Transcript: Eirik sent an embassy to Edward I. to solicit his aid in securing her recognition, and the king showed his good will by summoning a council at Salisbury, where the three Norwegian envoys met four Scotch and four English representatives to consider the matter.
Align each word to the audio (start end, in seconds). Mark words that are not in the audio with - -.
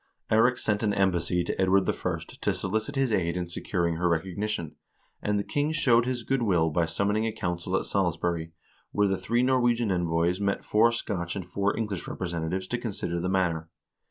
Eirik 0.31 0.57
sent 0.57 0.81
an 0.81 0.95
embassy 0.95 1.43
to 1.43 1.61
Edward 1.61 1.87
I. 1.87 2.19
to 2.41 2.53
solicit 2.55 2.95
his 2.95 3.13
aid 3.13 3.37
in 3.37 3.47
securing 3.47 3.97
her 3.97 4.09
recognition, 4.09 4.75
and 5.21 5.37
the 5.37 5.43
king 5.43 5.71
showed 5.71 6.07
his 6.07 6.23
good 6.23 6.41
will 6.41 6.71
by 6.71 6.85
summoning 6.85 7.27
a 7.27 7.31
council 7.31 7.77
at 7.77 7.85
Salisbury, 7.85 8.51
where 8.91 9.07
the 9.07 9.15
three 9.15 9.43
Norwegian 9.43 9.91
envoys 9.91 10.39
met 10.39 10.65
four 10.65 10.91
Scotch 10.91 11.35
and 11.35 11.45
four 11.45 11.77
English 11.77 12.07
representatives 12.07 12.65
to 12.69 12.79
consider 12.79 13.19
the 13.19 13.29
matter. 13.29 13.69